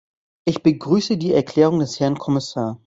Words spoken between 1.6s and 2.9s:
des Herrn Kommissar.